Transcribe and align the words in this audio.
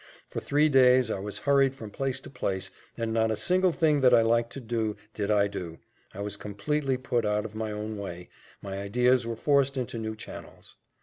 For 0.27 0.39
three 0.39 0.67
days 0.67 1.11
I 1.11 1.19
was 1.19 1.37
hurried 1.45 1.75
from 1.75 1.91
place 1.91 2.19
to 2.21 2.29
place, 2.31 2.71
and 2.97 3.13
not 3.13 3.29
a 3.29 3.35
single 3.35 3.71
thing 3.71 4.01
that 4.01 4.15
I 4.15 4.23
liked 4.23 4.51
to 4.53 4.59
do 4.59 4.95
did 5.13 5.29
I 5.29 5.45
do 5.47 5.77
I 6.11 6.21
was 6.21 6.37
completely 6.37 6.97
put 6.97 7.23
out 7.23 7.45
of 7.45 7.53
my 7.53 7.71
own 7.71 7.99
way 7.99 8.29
my 8.63 8.79
ideas 8.79 9.27
were 9.27 9.35
forced 9.35 9.77
into 9.77 9.99
new 9.99 10.15
channels. 10.15 10.77